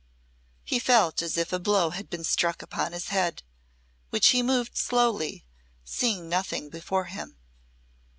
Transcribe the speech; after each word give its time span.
He 0.63 0.79
felt 0.79 1.21
as 1.21 1.37
if 1.37 1.53
a 1.53 1.59
blow 1.59 1.91
had 1.91 2.09
been 2.09 2.23
struck 2.23 2.63
upon 2.63 2.91
his 2.91 3.09
head, 3.09 3.43
which 4.09 4.29
he 4.29 4.41
moved 4.41 4.75
slowly, 4.75 5.45
seeing 5.83 6.27
nothing 6.27 6.71
before 6.71 7.05
him. 7.05 7.37